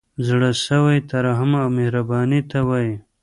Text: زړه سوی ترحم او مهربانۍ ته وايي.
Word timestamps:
زړه 0.27 0.49
سوی 0.65 0.97
ترحم 1.09 1.51
او 1.61 1.67
مهربانۍ 1.77 2.41
ته 2.51 2.59
وايي. 2.67 2.95